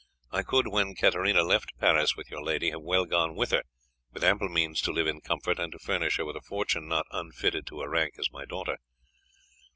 I 0.31 0.41
could, 0.41 0.65
when 0.67 0.95
Katarina 0.95 1.43
left 1.43 1.77
Paris 1.77 2.15
with 2.15 2.31
your 2.31 2.41
lady, 2.43 2.71
have 2.71 2.81
well 2.81 3.05
gone 3.05 3.35
with 3.35 3.51
her, 3.51 3.61
with 4.11 4.23
ample 4.23 4.49
means 4.49 4.81
to 4.81 4.91
live 4.91 5.05
in 5.05 5.21
comfort 5.21 5.59
and 5.59 5.71
to 5.73 5.77
furnish 5.77 6.17
her 6.17 6.25
with 6.25 6.37
a 6.37 6.41
fortune 6.41 6.87
not 6.87 7.05
unfitted 7.11 7.67
to 7.67 7.81
her 7.81 7.87
rank 7.89 8.15
as 8.17 8.31
my 8.31 8.45
daughter. 8.45 8.79